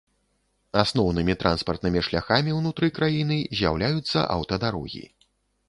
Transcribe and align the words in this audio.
Асноўнымі 0.83 1.35
транспартнымі 1.43 2.03
шляхамі 2.09 2.57
ўнутры 2.59 2.91
краіны 2.97 3.39
з'яўляюцца 3.61 4.27
аўтадарогі. 4.41 5.05